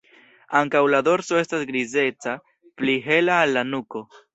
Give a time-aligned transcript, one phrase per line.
[0.59, 2.37] Ankaŭ la dorso estas grizeca,
[2.83, 4.09] pli hela al la nuko.